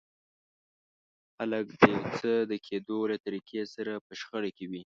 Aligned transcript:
خلک 1.35 1.67
د 1.79 1.81
يو 1.93 2.01
څه 2.17 2.31
د 2.51 2.53
کېدو 2.67 2.97
له 3.11 3.17
طريقې 3.25 3.61
سره 3.75 3.93
په 4.05 4.11
شخړه 4.19 4.49
کې 4.57 4.65
وي. 4.69 4.79